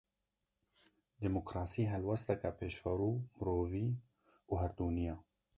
Demokrasî, 1.23 1.83
helwesteke 1.93 2.51
pêşverû, 2.59 3.11
mirovî 3.35 3.87
û 4.51 4.53
gerdûnî 4.61 5.03
ye 5.09 5.15